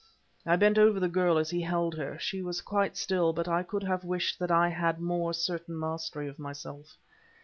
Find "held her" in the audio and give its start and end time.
1.61-2.17